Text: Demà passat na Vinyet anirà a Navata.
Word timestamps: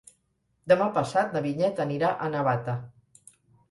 Demà 0.73 0.87
passat 0.95 1.37
na 1.37 1.43
Vinyet 1.45 1.85
anirà 1.87 2.13
a 2.29 2.35
Navata. 2.39 2.81